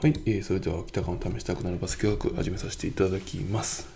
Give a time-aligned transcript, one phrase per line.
[0.00, 3.86] はい、えー、それでは北川の試したくなるバスケ学始めさせていただきます。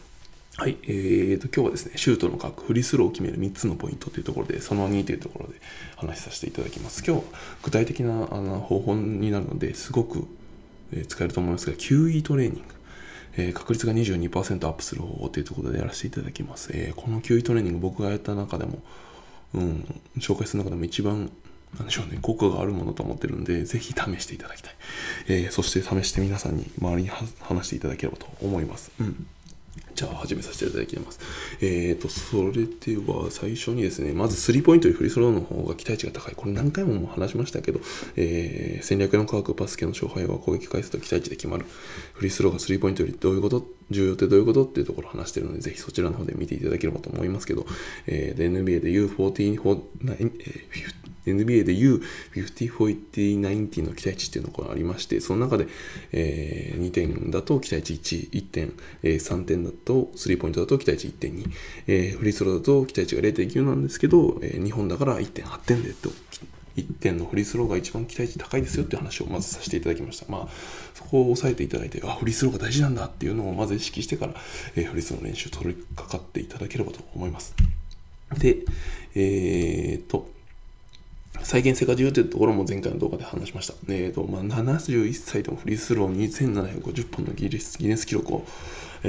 [0.54, 5.54] はい、えーと、今日はですね、シュートの角、フリースローを決める3つのポイントというところで、その2というところで
[5.96, 7.02] 話しさせていただきます。
[7.06, 7.22] 今日、
[7.62, 10.26] 具体的なあの方法になるので、すごく、
[10.92, 12.74] え、使えると思いますが、QE トレーニング。
[13.38, 16.70] えー、確率が22%アップする方法というところでやらせていただきます。
[16.74, 18.82] えー、この QE トレーニング、僕がやった中でも、
[19.54, 21.30] うん、紹介する中でも一番
[21.76, 24.74] なんでしょうね、効果があるものと思ってるんで、ぜひ試していただきたい。
[25.28, 28.92] えー、そして試して皆さんに周りに話していただければと思います。
[29.00, 29.26] うん。
[29.94, 31.20] じゃあ始めさせていただきます。
[31.60, 36.34] えーと、それでは最初にですね、まずスリーポイントよりフリースローの方が期待値が高い。
[36.34, 37.80] これ何回もも話しましたけど、
[38.16, 41.64] えー、戦略の科学バスケの勝敗は攻撃回数と期待値で決まる。
[42.12, 47.66] フリースローがスリーポイントよりどういうこと重要ってどういうことっていうところを話してるので、ぜひそちらの方で見ていただければと思いますけど、
[48.06, 49.80] えー、NBA で U14、
[51.26, 52.00] NBA でいう
[52.34, 55.66] 50、40、90の期待値っていうのがありまして、その中で、
[56.12, 61.50] えー、2点だと期待値1、1点、えー、3点だと、スリーポイントだと期待値1.2、
[61.86, 66.10] えー、フリースローだと期待値が0.9なんですけど、えー、日本だから1.8点でと、
[66.76, 70.26] 1点のフリースローが一番期待値高いですよっていう話をまずさせていただきました。
[70.30, 70.48] まあ、
[70.94, 74.34] そこを押さえていただいて、あ、フリースローが大事なんだっていうのをまず意識してから、
[74.74, 77.54] えー、フリースローの練習を取り掛かっていただければと思います。
[78.38, 78.58] で、
[79.14, 80.33] えー、っと、
[81.44, 83.74] 再現性が重要というところも前回の動画で話しました。
[83.88, 88.46] えーとまあ、71歳でもフリースロー2750本のギネスギネス記録を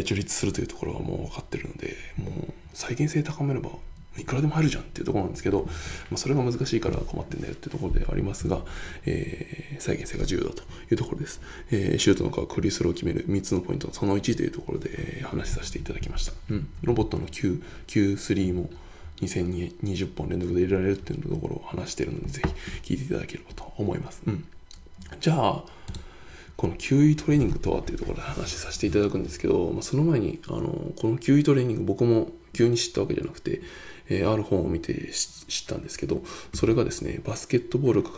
[0.03, 3.69] 樹立するというところはもう分かっているので、もう再現性高めれば
[4.17, 5.71] いくらでも入るじゃんっていうところなんですけど、ま
[6.15, 8.61] あ、それが難しいから困ってんだよっていうところではありますが、
[9.05, 11.41] えー、再現性が重要だというところです。
[11.71, 16.33] えー、シュートのかフリースローを決める3つのポイント、その1というところで話させていただきました。
[16.49, 18.69] うん、ロボットの Q、Q3 も
[19.21, 22.41] 2020本連続で入れられるっていうところを話してるので、ぜ
[22.83, 24.21] ひ聞いていただければと思います。
[24.25, 24.45] うん。
[25.19, 25.63] じゃあ、
[26.57, 33.61] この QE トレーニングとはっていうところで話させていただくんですけど、まあ、その前に、あの、この QE トレーニング僕も急に知ったわけじゃなくて、
[34.09, 36.21] えー、ある本を見て知ったんですけど、
[36.53, 38.09] それがですね、バスケットボールが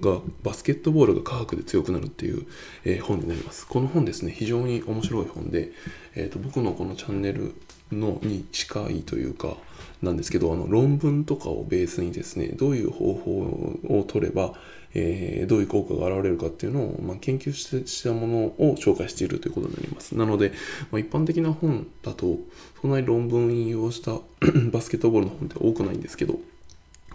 [0.00, 2.46] がバスケットボールが科学で強くなるっていう、
[2.84, 3.66] えー、本になります。
[3.66, 5.72] この本ですね、非常に面白い本で、
[6.14, 7.54] えーと僕のこのチャンネル
[7.92, 9.56] のに近いというか
[10.02, 14.54] なんですけどあの論文とかをベースにですねどういう方法を取れば、
[14.94, 20.16] えー、どういう効果が現れるかっていうのを、まあ、研究したものを紹介しているということになります。
[20.16, 20.52] なので、
[20.92, 22.38] まあ、一般的な本だと
[22.80, 24.12] そんなに論文引用した
[24.70, 26.38] バスケットボールの本って多くないんですけど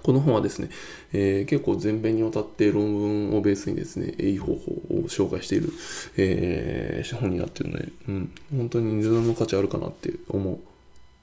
[0.03, 0.69] この本はですね、
[1.13, 2.93] えー、結構全編にわたって論
[3.31, 5.71] 文をベースにですね、いい方法を紹介している、
[6.17, 10.57] えー、本になっているので、うん、本当に値段の価値あるかなって思っ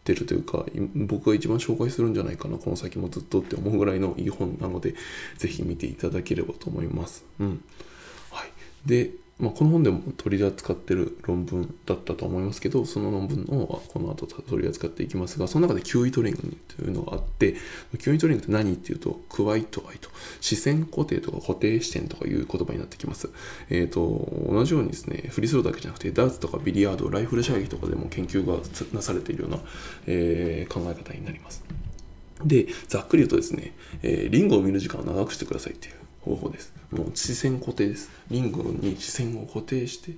[0.02, 0.64] てるというか、
[0.94, 4.94] 僕が一番紹介するんじゃないかな、この先もずっとって思うぐらいのいい本なので、
[5.36, 7.24] ぜひ見ていただければと思います。
[7.38, 7.62] うん。
[8.30, 8.50] はい。
[8.86, 9.10] で、
[9.41, 17.56] まあ、この本でも取り扱ってる論文だったと思いますけど、その論文をこの後取り扱っていきますが、その中でキウイトレーニングというのがあって、
[17.98, 23.31] QE トレーニングって何っていうと、 quiet eye と、視線固定とか固定視点とかいう言葉になってきます。
[23.71, 28.59] えっ、ー、と、同じようにですね、フリースローだけじゃなくて、ダーツとかビリヤード、ライフル射撃とかでも研究が
[28.93, 29.59] なされているような、
[30.07, 31.65] えー、考え方になります。
[32.45, 36.73] で、ざっくり言うとですね、えー、リングを見る時間を長くしてくださいっていう方法です。
[36.91, 38.11] もう視線固定です。
[38.31, 40.12] リングに視線を固定して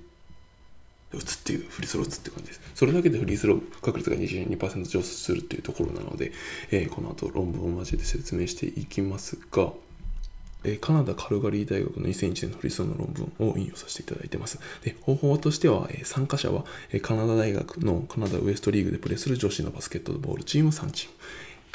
[1.13, 2.61] 打つっていうフリースロー打つって感じです。
[2.75, 6.31] それだけでフリースロー確率が22%上昇するっていうところなので、
[6.71, 9.71] えー、この後論文を交えて説明していきますが、
[10.65, 14.59] え、カナダ・カルガリー大学の2001年のフリースローの論文を引用させていただいてます。
[14.83, 21.15] で方法としては、え、参加者は、えカナダ大学のカナダウエストリーグでプレーする女子のバスケットボールチーム3チーム。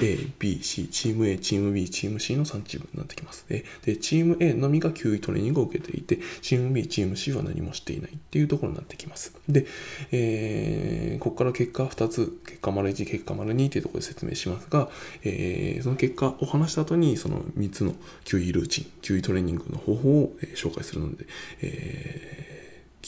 [0.00, 3.44] A、B、C、チーム A、チーム B、チーム C の3チームになってきます。
[3.48, 9.32] で、でチーム A のみが9位トレーニングを受けていて、チーム B、チーム C は何もしていないっていうところになってきます。
[9.48, 9.66] で、
[10.12, 14.88] えー、ここから結果2つ、結果丸1、結果丸2っていうところで説明しますが、
[15.24, 17.94] えー、その結果を話した後に、その3つの
[18.24, 21.26] 9位ルーチン、9位トレーニングの方法を、え紹介するので、
[21.60, 22.47] えー、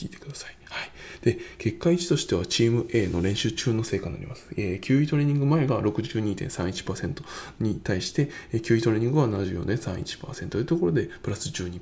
[0.00, 0.56] 聞いてください。
[0.64, 0.90] はい。
[1.22, 4.46] で、結果1としてはチーム A の練習中の成果になります。
[4.56, 7.22] えー、9位トレーニング前が62.31%
[7.60, 11.80] に対して、えー、9位トレーニングは74.31%というところで、プラス12%。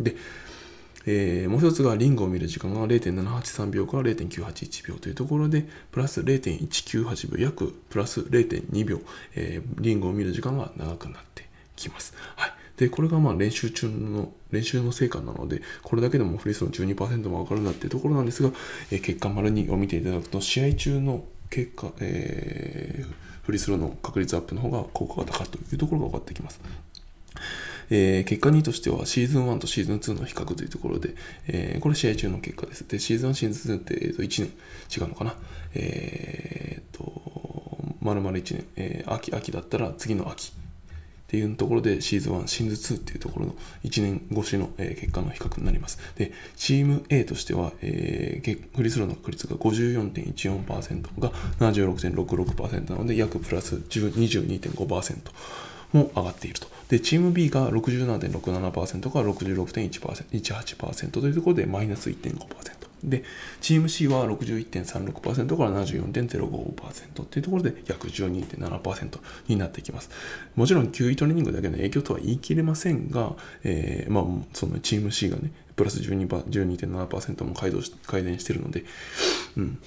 [0.00, 0.16] で、
[1.04, 9.00] えー、もう一つがリングを見る時間が0.783秒から0.981秒というところで、プラス0.198秒、約プラス0.2秒、
[9.34, 12.14] えー、リングを見る時間が長くなってきます。
[12.36, 12.61] はい。
[12.76, 18.50] で、これがまあ練習中の、練習の成果なので、これだけでもフリースロー12%も上がるなっていうところなんですが、
[18.90, 26.60] えー、結果丸2を見ていただくと、試合中の結果、えー、フリースローの確率アップの方が効果が高いというところが分かってきます。
[27.90, 31.14] えー、結果2としてはシーズン1とシーズン2の比較というところで、
[31.46, 32.88] えー、これ試合中の結果です。
[32.88, 34.52] で、シーズン1、シーズン2って、えー、と1年
[34.96, 35.34] 違うのかな。
[35.74, 37.02] えっ、と、
[38.00, 40.52] 丸々1年、えー、秋、秋だったら次の秋
[41.32, 45.98] っていうところでシーズン1、シーズン2っていうところの1年越しの、え結果の比較になります。
[46.14, 55.16] で、チーム A としては、えー、フリースローの確率が54.14%が76.66%なので約プラス22.5%
[55.92, 56.68] も上がっていると。
[56.88, 62.82] で、チーム B が67.67%から66.18%というところでマイナス1.5%。
[63.04, 63.24] で、
[63.60, 69.18] チーム C は61.36%から74.05%っていうところで約12.7%
[69.48, 70.10] になってきます。
[70.54, 73.32] もちろん、9位トレーニングだけの影響とは言い切れませんが、
[73.64, 78.84] えー、まあ、そのチーム C がね、プラス12.7%も改し改善してるので、
[79.56, 79.78] うん、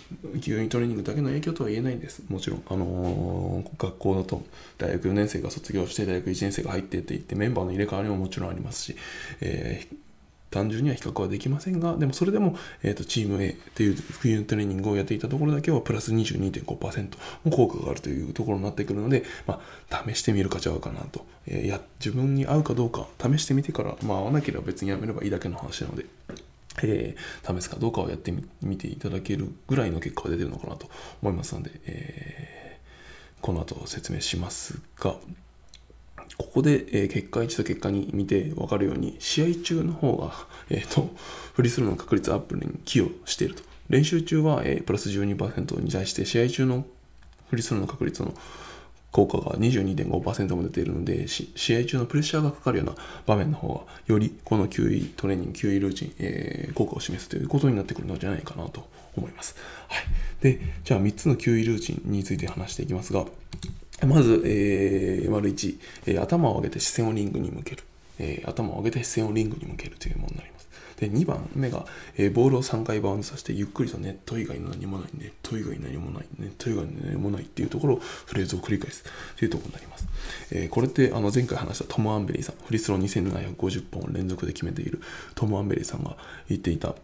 [0.42, 2.24] 急にトレーニングだけの影響とは言えないんです。
[2.30, 4.44] もちろん、あのー、学校だと
[4.78, 8.96] 大学4年生が卒業して大学1年生が入ってって言ってメンバーの入れ替わりももちろんありますし、
[9.42, 10.05] えー
[10.56, 19.60] 単純には比較はできませんが、でもそれでも、えーと、チーム A っていう冬のトレーニングをやっていたところだけはプラス22.5%の効果があるというところになってくるので、ま
[19.90, 21.82] あ、試してみる価値はあるかなと、えー、や。
[22.00, 26.06] 自分に合うかどうか試してみてから、まあ、合わなければ別にやめればいいだけの話なので。
[26.84, 30.90] えー、試すかどうかをやってみていただけるぐらいの結果が出てるのかなと
[31.22, 35.16] 思いますので、えー、この後説明しますが、
[36.38, 40.34] ここで、えー、結果1と結果2見て分かるように、試合中の方が、
[40.70, 41.14] えーと、
[41.54, 43.64] フリースローの確率アップに寄与していると。
[43.90, 46.86] 練習中は、えー、プラス12%に対して、試合中の
[47.50, 48.34] フリースローの確率の
[49.16, 52.96] 効果が22.5%も出ているので、試合中のプレッシャーがかかるような
[53.26, 59.56] 場面の方が、よりこの QE トレーニング、QE ルーチン、えー、効果を示すということになってくるのじゃないかなと思います。
[59.88, 60.04] はい。
[60.42, 63.26] で、じゃあ3つの QE ルーチンについて話していきますが、
[64.04, 65.78] まず、えー、丸1、
[66.08, 67.84] えー、頭を上げて視線をリングに向ける、
[68.20, 70.66] えー、頭を上げて視線をリングに向けるというものになります。
[70.98, 71.86] で、2番目が、
[72.18, 79.04] えー、ボールを3回バウンドさせて、ゆっくりとネット以外の何もない、ネット以外何もない、ネット以外何もないっていうところをフレーズを繰り返す
[79.38, 80.08] というところになります。
[80.52, 85.02] えー、これってあの前回話したトム・アンベリーさん、フリスロー2750本連続で決めている
[85.36, 86.16] トム・アンベリーさんが
[86.48, 86.96] 言っていた、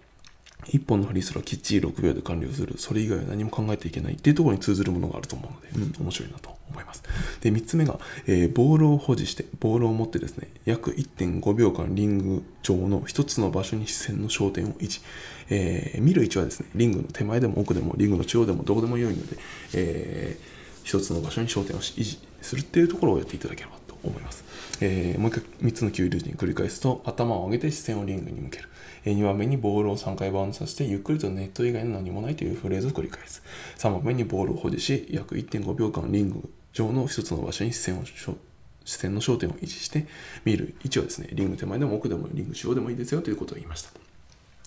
[0.65, 2.75] 1本のフリースローきっちり6秒で完了する。
[2.77, 7.03] それ以外は何も考えていけないっていうところに通ずるものがあると思うので、うん、面白いなと思います。
[7.41, 15.01] で、3つ目が、えー、ボールを保持して、ボールを持ってですね、約1.5秒間リング上の1つの場所に視線の焦点を維持。
[15.49, 19.37] えー、見る位置はですね、リングの手前でも奥でも、リングの中央でもどこでも良いので、
[19.73, 24.43] えー、1つの場所に焦点を維持するっていうところをやっていただければと思います。
[24.81, 28.69] えー、もう一回3つの9ルーティン繰り返すと、頭を上げて視線をリングに向ける。
[29.05, 33.43] え、2番目にボールを3回バウンドさせて、ゆっくりとネット以外の何もないというフレーズを繰り返す。
[33.77, 40.07] 3番目にボールを保持し、約1.5秒間リング上の1つの場所に視線を視線の焦点を維持して
[40.45, 43.91] 見る位置はですね、リング手前でも奥でもリング中央でもいいですよということを言いました。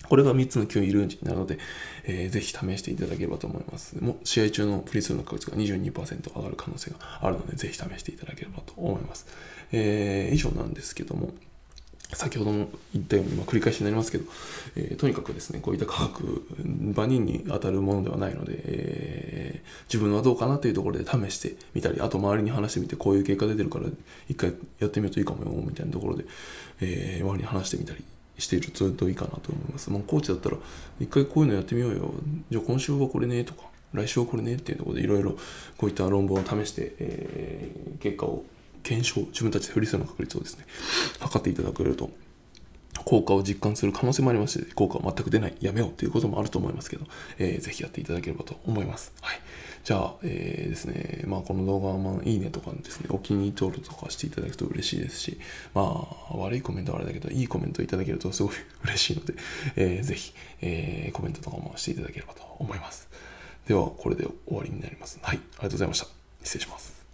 [0.07, 1.57] これが3つの9位ルーンジなので、
[2.03, 3.97] えー、ぜひ試していただければと思います。
[3.99, 9.25] もう試合中のフリースローの確率が22%上がる可能性があるので、ぜひ試していただければと思います。
[9.71, 11.33] えー、以上なんですけども、
[12.13, 14.25] 先ほども言ったように、まあ、繰り返しになりますけど、
[14.75, 16.45] えー、とにかくですね、こういった科学、
[16.95, 23.85] 万人に当たるものではないので、えー、自分はどうかなというところで試してみたり、あと周りに話してみて、こういう結果出てるから、
[24.29, 26.25] 一回やってみるといいかもよ、みたいなところで、
[26.81, 28.03] えー、周りに話してみたり
[28.37, 29.89] しているといいかなと思います。
[29.89, 30.57] まあ、コーチだったら、
[30.99, 32.13] 一回こういうのやってみようよ。
[32.51, 33.63] じゃあ今週はこれね、とか、
[33.95, 35.37] 来週はこれねっていうところでいろいろ
[35.77, 38.43] こういった論文を試して、えー、結果を
[38.85, 40.65] 検証、自分たちでフリースの確率をですね、
[41.19, 42.11] 測っていただけると、
[43.03, 47.05] 効果を実感する可能性もありますし、効果は全く出ない、やめようということもあると思いますけど、
[47.39, 49.11] えー、ぜひやっていただければと思います。
[49.21, 49.39] はい。
[49.83, 55.39] じゃあ、えー、ですね、まあ、この動画は、まあ、いいねとかですね、お気に入り登録とかしていただくと嬉しいですし、
[55.73, 59.33] まあ、悪いコメントはあれだけど、いいコメントいただけるとすごい嬉しいので、
[59.75, 63.09] えー、ぜひ、えー、コメントとかもしていただければと思います。
[63.67, 65.19] では、これで終わりになります。
[65.21, 66.07] はい、ありがとうございました。
[66.43, 67.04] 失礼します。